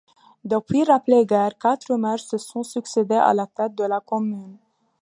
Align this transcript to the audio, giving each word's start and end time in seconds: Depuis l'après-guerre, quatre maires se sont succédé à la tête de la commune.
Depuis 0.43 0.83
l'après-guerre, 0.83 1.55
quatre 1.59 1.95
maires 1.95 2.17
se 2.17 2.39
sont 2.39 2.63
succédé 2.63 3.13
à 3.13 3.35
la 3.35 3.45
tête 3.45 3.75
de 3.75 3.83
la 3.83 3.99
commune. 3.99 4.57